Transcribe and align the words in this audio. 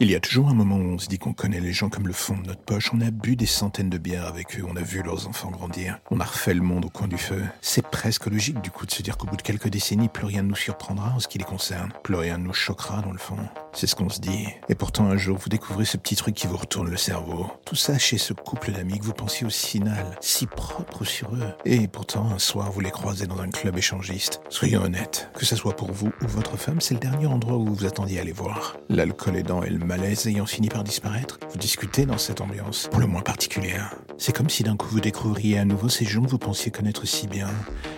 Il 0.00 0.08
y 0.08 0.14
a 0.14 0.20
toujours 0.20 0.48
un 0.48 0.54
moment 0.54 0.76
où 0.76 0.92
on 0.92 0.98
se 0.98 1.08
dit 1.08 1.18
qu'on 1.18 1.32
connaît 1.32 1.58
les 1.58 1.72
gens 1.72 1.88
comme 1.88 2.06
le 2.06 2.12
fond 2.12 2.36
de 2.36 2.46
notre 2.46 2.60
poche. 2.60 2.92
On 2.94 3.00
a 3.00 3.10
bu 3.10 3.34
des 3.34 3.46
centaines 3.46 3.90
de 3.90 3.98
bières 3.98 4.26
avec 4.26 4.56
eux, 4.56 4.64
on 4.64 4.76
a 4.76 4.80
vu 4.80 5.02
leurs 5.02 5.26
enfants 5.26 5.50
grandir. 5.50 5.98
On 6.12 6.20
a 6.20 6.24
refait 6.24 6.54
le 6.54 6.60
monde 6.60 6.84
au 6.84 6.88
coin 6.88 7.08
du 7.08 7.18
feu. 7.18 7.42
C'est 7.62 7.84
presque 7.84 8.26
logique 8.26 8.60
du 8.60 8.70
coup 8.70 8.86
de 8.86 8.92
se 8.92 9.02
dire 9.02 9.16
qu'au 9.16 9.26
bout 9.26 9.36
de 9.36 9.42
quelques 9.42 9.66
décennies, 9.66 10.08
plus 10.08 10.26
rien 10.26 10.44
ne 10.44 10.50
nous 10.50 10.54
surprendra 10.54 11.14
en 11.16 11.18
ce 11.18 11.26
qui 11.26 11.38
les 11.38 11.44
concerne. 11.44 11.92
Plus 12.04 12.14
rien 12.14 12.38
ne 12.38 12.44
nous 12.44 12.52
choquera 12.52 13.02
dans 13.02 13.10
le 13.10 13.18
fond. 13.18 13.38
C'est 13.72 13.88
ce 13.88 13.96
qu'on 13.96 14.08
se 14.08 14.20
dit. 14.20 14.46
Et 14.68 14.76
pourtant 14.76 15.06
un 15.06 15.16
jour, 15.16 15.36
vous 15.36 15.48
découvrez 15.48 15.84
ce 15.84 15.96
petit 15.96 16.14
truc 16.14 16.36
qui 16.36 16.46
vous 16.46 16.56
retourne 16.56 16.88
le 16.88 16.96
cerveau. 16.96 17.50
Tout 17.64 17.74
ça 17.74 17.98
chez 17.98 18.18
ce 18.18 18.32
couple 18.32 18.70
d'amis 18.70 19.00
que 19.00 19.04
vous 19.04 19.12
pensiez 19.12 19.48
au 19.48 19.50
final, 19.50 20.16
si 20.20 20.46
propre 20.46 21.04
sur 21.04 21.34
eux. 21.34 21.54
Et 21.64 21.88
pourtant, 21.88 22.30
un 22.30 22.38
soir, 22.38 22.70
vous 22.70 22.80
les 22.80 22.92
croisez 22.92 23.26
dans 23.26 23.40
un 23.40 23.50
club 23.50 23.76
échangiste. 23.76 24.42
Soyons 24.48 24.82
honnêtes, 24.82 25.28
que 25.34 25.44
ce 25.44 25.56
soit 25.56 25.74
pour 25.74 25.90
vous 25.90 26.12
ou 26.22 26.28
votre 26.28 26.56
femme, 26.56 26.80
c'est 26.80 26.94
le 26.94 27.00
dernier 27.00 27.26
endroit 27.26 27.56
où 27.56 27.74
vous 27.74 27.84
attendiez 27.84 28.20
à 28.20 28.24
les 28.24 28.32
voir. 28.32 28.76
L'alcool 28.88 29.36
aidant 29.36 29.64
et 29.64 29.70
le 29.70 29.87
malaise 29.88 30.26
ayant 30.26 30.44
fini 30.44 30.68
par 30.68 30.84
disparaître, 30.84 31.38
vous 31.50 31.56
discutez 31.56 32.04
dans 32.04 32.18
cette 32.18 32.42
ambiance, 32.42 32.88
pour 32.90 33.00
le 33.00 33.06
moins 33.06 33.22
particulière. 33.22 33.94
C'est 34.18 34.36
comme 34.36 34.50
si 34.50 34.62
d'un 34.62 34.76
coup 34.76 34.88
vous 34.88 35.00
découvriez 35.00 35.58
à 35.58 35.64
nouveau 35.64 35.88
ces 35.88 36.04
gens 36.04 36.22
que 36.22 36.28
vous 36.28 36.38
pensiez 36.38 36.70
connaître 36.70 37.06
si 37.06 37.26
bien. 37.26 37.48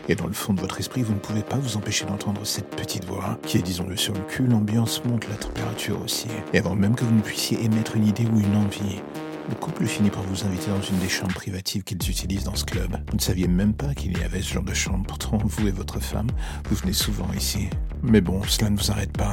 Et 0.09 0.15
dans 0.15 0.28
le 0.28 0.33
fond 0.33 0.55
de 0.55 0.61
votre 0.61 0.78
esprit, 0.78 1.03
vous 1.03 1.15
ne 1.15 1.19
pouvez 1.19 1.42
pas 1.42 1.56
vous 1.56 1.77
empêcher 1.77 2.05
d'entendre 2.05 2.47
cette 2.47 2.70
petite 2.70 3.06
voix 3.06 3.41
qui 3.45 3.59
est, 3.59 3.62
disons-le 3.62 3.97
sur 3.97 4.15
le 4.15 4.20
cul, 4.20 4.47
l'ambiance 4.47 5.05
monte, 5.05 5.28
la 5.28 5.34
température 5.34 6.00
aussi. 6.00 6.28
Et 6.53 6.59
avant 6.61 6.77
même 6.77 6.95
que 6.95 7.05
vous 7.05 7.15
ne 7.15 7.23
puissiez 7.23 7.61
émettre 7.65 7.97
une 7.97 8.06
idée 8.06 8.27
ou 8.33 8.39
une 8.39 8.55
envie, 8.55 9.00
le 9.48 9.56
couple 9.56 9.84
finit 9.87 10.11
par 10.11 10.22
vous 10.22 10.45
inviter 10.45 10.70
dans 10.70 10.81
une 10.81 10.98
des 10.98 11.09
chambres 11.09 11.34
privatives 11.34 11.83
qu'ils 11.83 12.09
utilisent 12.09 12.45
dans 12.45 12.55
ce 12.55 12.65
club. 12.65 12.98
Vous 13.11 13.17
ne 13.17 13.20
saviez 13.20 13.48
même 13.48 13.75
pas 13.75 13.95
qu'il 13.95 14.17
y 14.17 14.22
avait 14.22 14.43
ce 14.43 14.55
genre 14.55 14.62
de 14.62 14.75
chambre. 14.75 15.05
Pourtant, 15.09 15.39
vous 15.43 15.67
et 15.67 15.72
votre 15.72 15.98
femme, 15.98 16.28
vous 16.69 16.77
venez 16.77 16.93
souvent 16.93 17.33
ici. 17.37 17.69
Mais 18.05 18.20
bon, 18.20 18.45
cela 18.45 18.70
ne 18.70 18.77
vous 18.77 18.93
arrête 18.93 19.12
pas. 19.12 19.33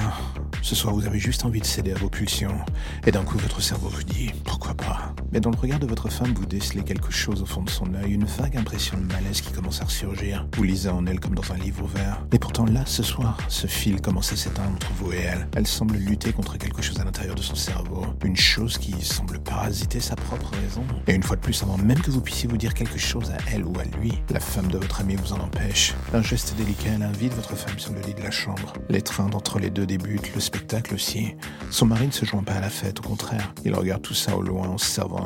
Ce 0.68 0.76
soir, 0.76 0.94
vous 0.94 1.08
avez 1.08 1.18
juste 1.18 1.46
envie 1.46 1.62
de 1.62 1.66
céder 1.66 1.94
à 1.94 1.96
vos 1.96 2.10
pulsions. 2.10 2.60
Et 3.06 3.12
d'un 3.12 3.24
coup, 3.24 3.38
votre 3.38 3.62
cerveau 3.62 3.88
vous 3.88 4.04
dit 4.04 4.32
pourquoi 4.44 4.74
pas? 4.74 5.16
Mais 5.32 5.40
dans 5.42 5.52
le 5.52 5.58
regard 5.58 5.80
de 5.80 5.86
votre 5.86 6.10
femme, 6.10 6.34
vous 6.34 6.46
décelez 6.46 6.84
quelque 6.84 7.12
chose 7.12 7.42
au 7.42 7.46
fond 7.46 7.62
de 7.62 7.70
son 7.70 7.94
œil, 7.96 8.14
une 8.14 8.26
vague 8.26 8.56
impression 8.56 8.98
de 8.98 9.04
malaise 9.04 9.42
qui 9.42 9.52
commence 9.52 9.82
à 9.82 9.86
ressurgir. 9.86 10.48
Vous 10.56 10.64
lisez 10.64 10.90
en 10.90 11.06
elle 11.06 11.20
comme 11.20 11.36
dans 11.36 11.52
un 11.52 11.58
livre 11.58 11.84
ouvert. 11.84 12.26
Et 12.32 12.40
pourtant, 12.40 12.66
là, 12.66 12.84
ce 12.86 13.04
soir, 13.04 13.38
ce 13.50 13.68
fil 13.68 14.02
commence 14.02 14.32
à 14.32 14.38
s'éteindre 14.38 14.72
entre 14.72 14.92
vous 14.94 15.12
et 15.12 15.18
elle. 15.18 15.48
Elle 15.56 15.68
semble 15.68 15.98
lutter 15.98 16.32
contre 16.32 16.58
quelque 16.58 16.82
chose 16.82 17.00
à 17.00 17.04
l'intérieur 17.04 17.36
de 17.36 17.42
son 17.42 17.56
cerveau. 17.56 18.06
Une 18.24 18.38
chose 18.38 18.78
qui 18.78 18.94
semble 19.02 19.40
parasiter 19.40 20.00
sa 20.00 20.16
propre 20.16 20.52
raison. 20.64 20.84
Et 21.08 21.14
une 21.14 21.24
fois 21.24 21.36
de 21.36 21.42
plus, 21.42 21.62
avant 21.62 21.78
même 21.78 22.00
que 22.00 22.12
vous 22.12 22.22
puissiez 22.22 22.48
vous 22.48 22.58
dire 22.58 22.74
quelque 22.74 22.98
chose 22.98 23.30
à 23.32 23.38
elle 23.54 23.66
ou 23.66 23.74
à 23.80 23.84
lui, 23.98 24.14
la 24.30 24.40
femme 24.40 24.70
de 24.70 24.78
votre 24.78 25.02
ami 25.02 25.16
vous 25.16 25.34
en 25.34 25.40
empêche. 25.40 25.94
Un 26.14 26.22
geste 26.22 26.56
délicat, 26.56 26.92
elle 26.96 27.04
invite 27.04 27.34
votre 27.34 27.56
femme 27.56 27.78
sur 27.78 27.94
le 27.94 28.02
lit 28.02 28.14
de 28.14 28.22
la 28.22 28.32
chambre. 28.32 28.74
L'étreinte 28.90 29.36
entre 29.36 29.60
les 29.60 29.70
deux 29.70 29.86
débute, 29.86 30.34
le 30.34 30.40
spectacle 30.40 30.94
aussi. 30.96 31.36
Son 31.70 31.86
mari 31.86 32.08
ne 32.08 32.12
se 32.12 32.26
joint 32.26 32.44
pas 32.44 32.54
à 32.54 32.62
la 32.62 32.70
fête, 32.70 33.00
au 33.00 33.04
contraire. 33.04 33.54
Il 33.66 33.76
regarde 33.76 34.02
tout 34.02 34.14
ça 34.14 34.36
au 34.36 34.42
loin 34.42 34.68
en 34.70 34.78
se 34.78 34.86
servant 34.86 35.17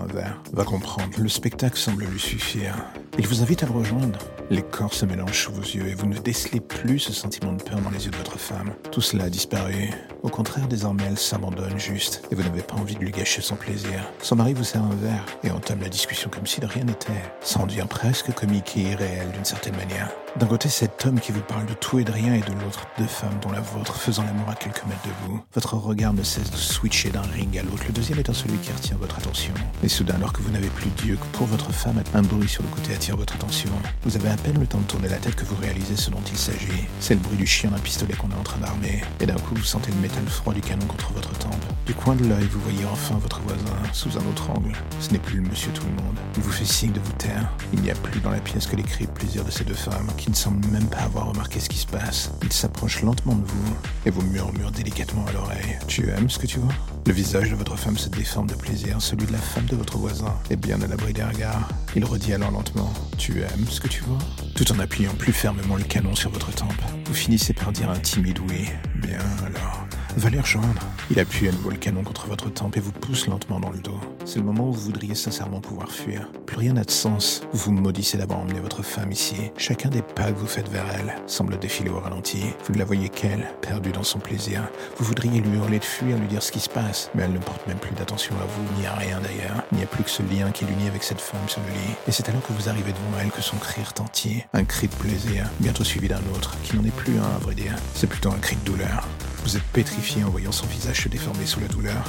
Va 0.54 0.64
comprendre, 0.64 1.12
le 1.18 1.30
spectacle 1.30 1.78
semble 1.78 2.06
lui 2.06 2.20
suffire. 2.20 2.76
Il 3.18 3.28
vous 3.28 3.42
invite 3.42 3.64
à 3.64 3.66
le 3.66 3.74
rejoindre. 3.74 4.20
Les 4.50 4.62
corps 4.62 4.94
se 4.94 5.06
mélangent 5.06 5.46
sous 5.46 5.52
vos 5.52 5.62
yeux 5.62 5.88
et 5.88 5.94
vous 5.94 6.08
ne 6.08 6.18
décelez 6.18 6.60
plus 6.60 7.00
ce 7.00 7.14
sentiment 7.14 7.54
de 7.54 7.64
peur 7.64 7.80
dans 7.80 7.90
les 7.90 8.06
yeux 8.06 8.12
de 8.12 8.18
votre 8.18 8.38
femme. 8.38 8.74
Tout 8.92 9.02
cela 9.02 9.26
a 9.26 9.30
disparu. 9.30 9.92
Au 10.24 10.30
contraire, 10.30 10.68
désormais, 10.68 11.04
elle 11.08 11.18
s'abandonne 11.18 11.80
juste 11.80 12.24
et 12.32 12.36
vous 12.36 12.44
n'avez 12.44 12.62
pas 12.62 12.76
envie 12.76 12.96
de 12.96 13.00
lui 13.00 13.12
gâcher 13.12 13.42
son 13.42 13.56
plaisir. 13.56 14.12
Son 14.22 14.36
mari 14.36 14.54
vous 14.54 14.64
sert 14.64 14.84
un 14.84 14.96
verre 14.96 15.26
et 15.44 15.52
entame 15.52 15.82
la 15.82 15.90
discussion 15.90 16.30
comme 16.30 16.46
si 16.46 16.60
de 16.60 16.66
rien 16.66 16.84
n'était. 16.84 17.12
Ça 17.42 17.60
en 17.60 17.66
devient 17.66 17.88
presque 17.90 18.34
comique 18.34 18.76
et 18.78 18.92
irréel 18.92 19.32
d'une 19.32 19.46
certaine 19.46 19.76
manière. 19.76 20.10
D'un 20.38 20.48
côté, 20.48 20.70
cet 20.70 21.06
homme 21.06 21.20
qui 21.20 21.34
vous 21.34 21.42
parle 21.42 21.66
de 21.66 21.74
tout 21.74 22.00
et 22.00 22.06
de 22.06 22.12
rien 22.12 22.34
et 22.34 22.40
de 22.40 22.54
l'autre, 22.54 22.88
deux 22.98 23.06
femmes 23.06 23.38
dont 23.42 23.52
la 23.52 23.60
vôtre 23.60 23.96
faisant 23.96 24.24
l'amour 24.24 24.48
à 24.50 24.56
quelques 24.56 24.86
mètres 24.86 25.04
de 25.04 25.28
vous. 25.28 25.42
Votre 25.54 25.76
regard 25.76 26.14
ne 26.14 26.24
cesse 26.24 26.50
de 26.50 26.56
switcher 26.56 27.10
d'un 27.10 27.22
ring 27.22 27.58
à 27.58 27.64
l'autre, 27.64 27.84
le 27.86 27.94
deuxième 27.94 28.20
étant 28.20 28.34
celui 28.34 28.58
qui 28.60 28.72
retient 28.72 28.96
votre 28.98 29.18
attention. 29.18 29.54
Et 29.84 29.90
soudain, 29.90 30.16
alors 30.16 30.32
que 30.32 30.42
vous 30.42 30.52
n'avez 30.52 30.70
plus 30.70 30.90
Dieu 31.04 31.18
que 31.18 31.38
pour 31.38 31.48
votre 31.48 31.72
femme, 31.74 32.02
un 32.14 32.22
bruit 32.22 32.48
sur 32.48 32.64
le 32.64 32.70
côté 32.70 32.94
votre 33.10 33.34
attention. 33.36 33.72
Vous 34.04 34.16
avez 34.16 34.30
à 34.30 34.38
peine 34.38 34.60
le 34.60 34.68
temps 34.68 34.78
de 34.78 34.84
tourner 34.84 35.10
la 35.10 35.18
tête 35.18 35.36
que 35.36 35.44
vous 35.44 35.56
réalisez 35.56 35.96
ce 35.96 36.12
dont 36.12 36.22
il 36.32 36.38
s'agit. 36.38 36.86
C'est 37.00 37.16
le 37.16 37.20
bruit 37.20 37.38
du 37.38 37.48
chien 37.48 37.72
d'un 37.72 37.80
pistolet 37.80 38.14
qu'on 38.14 38.30
est 38.30 38.40
en 38.40 38.44
train 38.44 38.60
d'armer. 38.60 39.02
Et 39.20 39.26
d'un 39.26 39.36
coup, 39.36 39.56
vous 39.56 39.64
sentez 39.64 39.92
le 39.92 39.98
métal 39.98 40.24
froid 40.28 40.54
du 40.54 40.62
canon 40.62 40.86
contre 40.86 41.12
votre 41.14 41.32
tempe. 41.40 41.66
Du 41.88 41.96
coin 41.96 42.16
de 42.16 42.26
l'œil, 42.26 42.48
vous 42.52 42.60
voyez 42.62 42.86
enfin 42.86 43.16
votre 43.16 43.42
voisin, 43.42 43.76
sous 43.92 44.18
un 44.18 44.26
autre 44.30 44.52
angle. 44.52 44.74
Ce 45.00 45.10
n'est 45.10 45.20
plus 45.20 45.42
le 45.42 45.50
monsieur 45.50 45.72
tout 45.72 45.84
le 45.86 46.04
monde. 46.04 46.18
Il 46.38 46.44
vous 46.44 46.52
fait 46.52 46.66
signe 46.66 46.92
de 46.92 47.00
vous 47.00 47.14
taire. 47.14 47.50
Il 47.74 47.82
n'y 47.82 47.90
a 47.90 47.96
plus 47.96 48.20
dans 48.20 48.32
la 48.32 48.40
pièce 48.40 48.68
que 48.68 48.76
les 48.76 48.84
cris 48.84 49.08
de 49.08 49.12
plaisir 49.12 49.44
de 49.44 49.52
ces 49.52 49.64
deux 49.64 49.74
femmes, 49.74 50.12
qui 50.18 50.30
ne 50.30 50.36
semblent 50.36 50.68
même 50.68 50.88
pas 50.88 51.00
avoir 51.00 51.30
remarqué 51.30 51.60
ce 51.60 51.70
qui 51.70 51.78
se 51.78 51.88
passe. 51.88 52.32
Il 52.44 52.54
s'approche 52.54 53.02
lentement 53.02 53.36
de 53.36 53.46
vous 53.46 53.76
et 54.06 54.12
vous 54.12 54.22
murmure 54.22 54.72
délicatement 54.72 55.26
à 55.26 55.32
l'oreille. 55.32 55.80
Tu 55.88 56.08
aimes 56.10 56.30
ce 56.30 56.38
que 56.38 56.48
tu 56.48 56.60
vois? 56.60 56.74
Le 57.08 57.14
visage 57.14 57.50
de 57.50 57.56
votre 57.56 57.76
femme 57.78 57.98
se 57.98 58.10
déforme 58.10 58.48
de 58.48 58.54
plaisir, 58.54 59.02
celui 59.02 59.26
de 59.26 59.32
la 59.32 59.40
femme 59.40 59.66
de 59.66 59.76
votre 59.76 59.98
voisin 59.98 60.34
est 60.50 60.56
bien 60.56 60.80
à 60.82 60.88
l'abri 60.88 61.14
des 61.14 61.24
regards. 61.24 61.68
Il 61.96 62.06
redit 62.06 62.34
alors 62.34 62.52
lentement 62.52 62.94
Tu 63.18 63.42
aimes 63.42 63.66
ce 63.70 63.82
que 63.82 63.88
tu 63.88 64.04
vois? 64.04 64.20
Tout 64.56 64.72
en 64.72 64.80
appuyant 64.80 65.14
plus 65.16 65.34
fermement 65.34 65.76
le 65.76 65.84
canon 65.84 66.16
sur 66.16 66.30
votre 66.30 66.52
tempe. 66.54 66.82
Vous 67.06 67.14
finissez 67.14 67.54
par 67.54 67.72
dire 67.72 67.90
un 67.90 68.00
timide 68.00 68.40
oui. 68.48 68.70
Bien 68.96 69.20
alors. 69.46 69.88
Va 70.18 70.30
les 70.30 70.42
rejoindre. 70.42 70.82
Il 71.10 71.20
appuie 71.20 71.48
à 71.48 71.52
nouveau 71.52 71.70
le 71.70 71.78
canon 71.78 72.04
contre 72.04 72.28
votre 72.28 72.50
tempe 72.50 72.76
et 72.76 72.82
vous 72.82 72.92
pousse 72.92 73.28
lentement 73.28 73.60
dans 73.60 73.70
le 73.70 73.80
dos. 73.80 74.00
C'est 74.26 74.40
le 74.40 74.46
moment 74.46 74.68
où 74.68 74.74
vous 74.74 74.82
voudriez 74.82 75.16
sincèrement 75.16 75.62
pouvoir 75.62 75.90
fuir. 75.90 76.30
Plus 76.46 76.58
rien 76.58 76.74
n'a 76.74 76.84
de 76.84 76.92
sens. 76.92 77.42
Vous 77.54 77.72
maudissez 77.72 78.18
d'avoir 78.18 78.40
emmené 78.40 78.60
votre 78.60 78.84
femme 78.84 79.12
ici. 79.12 79.36
Chacun 79.58 79.90
des 79.90 80.02
pas 80.02 80.32
que 80.32 80.38
vous 80.38 80.48
faites 80.48 80.68
vers 80.68 80.86
elle 81.00 81.16
semble 81.28 81.58
défiler 81.60 81.90
au 81.90 82.00
ralenti. 82.00 82.42
Vous 82.66 82.74
ne 82.74 82.80
la 82.80 82.86
voyez 82.86 83.08
qu'elle, 83.08 83.48
perdue 83.62 83.92
dans 83.92 84.04
son 84.04 84.20
plaisir. 84.20 84.62
Vous 84.98 85.06
voudriez 85.06 85.40
lui 85.40 85.58
hurler 85.58 85.80
de 85.80 85.86
fuir, 85.86 86.18
lui 86.18 86.28
dire 86.28 86.44
ce 86.44 86.52
qui 86.52 86.60
se 86.60 86.70
passe, 86.70 87.10
mais 87.16 87.24
elle 87.24 87.34
ne 87.34 87.40
porte 87.40 87.66
même 87.68 87.80
plus 87.80 87.96
d'attention 87.96 88.36
à 88.36 88.46
vous, 88.46 88.80
ni 88.80 88.86
à 88.86 88.96
rien 88.96 89.20
d'ailleurs. 89.22 89.64
Il 89.72 89.78
n'y 89.78 89.84
a 89.84 89.88
plus 89.88 90.04
que 90.04 90.10
ce 90.10 90.24
lien 90.24 90.52
qui 90.52 90.66
l'unit 90.66 90.90
avec 90.90 91.04
cette 91.04 91.22
femme 91.22 91.48
sur 91.48 91.62
le 91.62 91.74
lit. 91.74 91.96
Et 92.08 92.12
c'est 92.12 92.28
alors 92.28 92.46
que 92.46 92.54
vous 92.54 92.68
arrivez 92.68 92.92
devant 92.92 93.22
elle 93.22 93.32
que 93.32 93.42
son 93.42 93.58
cri 93.58 93.82
retentit. 93.82 94.44
Un 94.54 94.66
cri 94.66 94.88
de 94.88 94.96
plaisir, 94.96 95.50
bientôt 95.60 95.86
suivi 95.86 96.10
d'un 96.10 96.22
autre, 96.36 96.58
qui 96.64 96.76
n'en 96.76 96.84
est 96.84 96.96
plus 96.96 97.18
un 97.18 97.36
à 97.36 97.40
vrai 97.40 97.56
dire. 97.56 97.76
C'est 97.96 98.08
plutôt 98.08 98.30
un 98.30 98.40
cri 98.40 98.58
de 98.58 98.72
douleur. 98.72 99.08
Vous 99.44 99.58
êtes 99.58 99.64
pétrifié 99.74 100.24
en 100.24 100.30
voyant 100.30 100.52
son 100.52 100.68
visage 100.68 101.04
se 101.04 101.10
déformer 101.10 101.46
sous 101.46 101.60
la 101.60 101.68
douleur. 101.68 102.04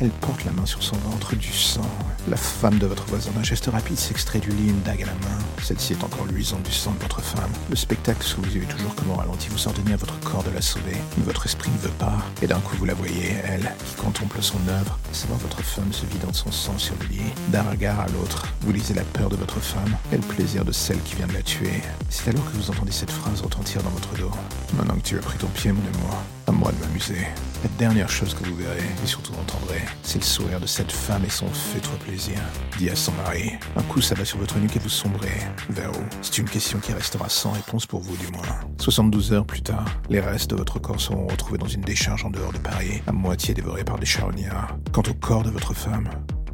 Elle 0.00 0.10
porte 0.10 0.44
la 0.44 0.52
main 0.52 0.66
sur 0.66 0.82
son 0.82 0.96
ventre, 0.96 1.34
du 1.36 1.52
sang. 1.52 1.88
La 2.28 2.36
femme 2.36 2.78
de 2.78 2.86
votre 2.86 3.06
voisin, 3.06 3.30
d'un 3.32 3.42
geste 3.42 3.66
rapide, 3.66 3.98
s'extrait 3.98 4.38
du 4.38 4.50
lit 4.50 4.68
une 4.68 4.82
dague 4.82 5.02
à 5.02 5.06
la 5.06 5.12
main. 5.14 5.38
Celle-ci 5.62 5.94
est 5.94 6.04
encore 6.04 6.26
luisante 6.26 6.62
du 6.62 6.72
sang 6.72 6.92
de 6.92 7.02
votre 7.02 7.20
femme. 7.20 7.50
Le 7.70 7.76
spectacle 7.76 8.22
sous 8.22 8.40
vos 8.42 8.50
yeux 8.50 8.66
toujours 8.68 8.94
comme 8.94 9.10
au 9.10 9.14
ralenti. 9.14 9.48
Vous 9.48 9.66
ordonnez 9.66 9.94
à 9.94 9.96
votre 9.96 10.18
corps 10.20 10.44
de 10.44 10.50
la 10.50 10.60
sauver. 10.60 10.96
Mais 11.16 11.24
votre 11.24 11.46
esprit 11.46 11.70
ne 11.70 11.78
veut 11.78 11.94
pas. 11.98 12.18
Et 12.42 12.46
d'un 12.46 12.60
coup, 12.60 12.76
vous 12.76 12.84
la 12.84 12.94
voyez, 12.94 13.34
elle, 13.44 13.72
qui 13.84 13.94
contemple 13.94 14.38
son 14.40 14.58
œuvre. 14.68 14.98
Savoir 15.12 15.38
votre 15.40 15.62
femme 15.62 15.92
se 15.92 16.06
vidant 16.06 16.30
de 16.30 16.36
son 16.36 16.52
sang 16.52 16.78
sur 16.78 16.94
le 17.00 17.06
lit. 17.06 17.32
D'un 17.48 17.62
regard 17.62 18.00
à 18.00 18.06
l'autre, 18.08 18.46
vous 18.60 18.72
lisez 18.72 18.94
la 18.94 19.04
peur 19.04 19.28
de 19.28 19.36
votre 19.36 19.60
femme 19.60 19.96
et 20.12 20.16
le 20.16 20.22
plaisir 20.22 20.64
de 20.64 20.72
celle 20.72 21.00
qui 21.02 21.16
vient 21.16 21.26
de 21.26 21.34
la 21.34 21.42
tuer. 21.42 21.82
C'est 22.10 22.28
alors 22.28 22.44
que 22.44 22.56
vous 22.56 22.70
entendez 22.70 22.92
cette 22.92 23.10
phrase 23.10 23.40
retentir 23.40 23.82
dans 23.82 23.90
votre 23.90 24.14
dos. 24.16 24.30
Maintenant 24.76 24.96
que 24.96 25.06
tu 25.08 25.16
as 25.16 25.22
pris 25.22 25.38
ton 25.38 25.48
pied, 25.48 25.72
mon 25.72 25.80
amour, 25.80 26.22
à 26.46 26.52
moi 26.52 26.72
de 26.72 26.78
m'amuser. 26.86 27.26
La 27.62 27.68
dernière 27.78 28.08
chose 28.08 28.34
que 28.34 28.48
vous 28.48 28.56
verrez, 28.56 28.84
et 29.02 29.06
surtout 29.06 29.32
entendrez, 29.34 29.82
c'est 30.02 30.18
le 30.18 30.24
sourire 30.24 30.60
de 30.60 30.66
cette 30.66 30.92
femme 30.92 31.24
et 31.24 31.30
son 31.30 31.46
fais-toi 31.48 31.96
plaisir, 32.04 32.38
dit 32.78 32.88
à 32.90 32.96
son 32.96 33.12
mari. 33.12 33.52
Un 33.76 33.82
coup 33.82 34.00
ça 34.00 34.14
va 34.14 34.24
sur 34.24 34.38
votre 34.38 34.58
nuque 34.58 34.76
et 34.76 34.78
vous 34.78 34.88
sombrez. 34.88 35.40
Vers 35.70 35.90
où? 35.90 36.02
C'est 36.22 36.38
une 36.38 36.48
question 36.48 36.78
qui 36.78 36.92
restera 36.92 37.28
sans 37.28 37.52
réponse 37.52 37.86
pour 37.86 38.00
vous 38.00 38.16
du 38.16 38.28
moins. 38.28 38.60
72 38.78 39.32
heures 39.32 39.46
plus 39.46 39.62
tard, 39.62 39.86
les 40.08 40.20
restes 40.20 40.50
de 40.50 40.56
votre 40.56 40.78
corps 40.78 41.00
seront 41.00 41.26
retrouvés 41.26 41.58
dans 41.58 41.66
une 41.66 41.82
décharge 41.82 42.24
en 42.24 42.30
dehors 42.30 42.52
de 42.52 42.58
Paris, 42.58 43.02
à 43.06 43.12
moitié 43.12 43.54
dévorés 43.54 43.84
par 43.84 43.98
des 43.98 44.06
charognards. 44.06 44.76
Quant 44.92 45.02
au 45.08 45.14
corps 45.14 45.42
de 45.42 45.50
votre 45.50 45.74
femme, 45.74 46.08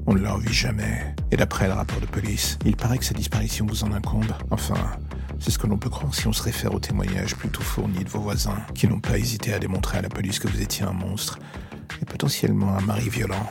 on 0.07 0.15
ne 0.15 0.21
le 0.21 0.31
revit 0.31 0.53
jamais. 0.53 1.15
Et 1.31 1.37
d'après 1.37 1.67
le 1.67 1.75
rapport 1.75 2.01
de 2.01 2.07
police, 2.07 2.59
il 2.65 2.77
paraît 2.77 2.99
que 2.99 3.05
sa 3.05 3.15
disparition 3.15 3.67
vous 3.67 3.85
en 3.85 3.93
incombe. 3.93 4.33
Enfin, 4.51 4.75
c'est 5.43 5.51
ce 5.51 5.59
que 5.59 5.67
l'on 5.67 5.77
peut 5.77 5.91
croire 5.91 6.15
si 6.15 6.29
on 6.29 6.33
se 6.33 6.43
réfère 6.43 6.73
aux 6.73 6.79
témoignages 6.79 7.35
plutôt 7.35 7.63
fournis 7.63 8.05
de 8.05 8.09
vos 8.09 8.21
voisins, 8.21 8.59
qui 8.77 8.87
n'ont 8.87 9.01
pas 9.01 9.19
hésité 9.19 9.53
à 9.53 9.59
démontrer 9.59 9.99
à 9.99 10.03
la 10.03 10.09
police 10.09 10.39
que 10.39 10.47
vous 10.47 10.63
étiez 10.63 10.85
un 10.85 10.93
monstre, 10.93 11.41
et 12.01 12.05
potentiellement 12.05 12.77
un 12.77 12.81
mari 12.81 13.09
violent. 13.09 13.51